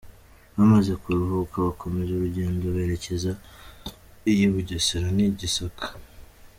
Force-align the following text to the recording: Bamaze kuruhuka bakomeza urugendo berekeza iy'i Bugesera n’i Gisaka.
Bamaze 0.55 0.91
kuruhuka 1.01 1.55
bakomeza 1.67 2.09
urugendo 2.13 2.65
berekeza 2.75 3.31
iy'i 4.31 4.47
Bugesera 4.53 5.07
n’i 5.15 5.27
Gisaka. 5.39 5.87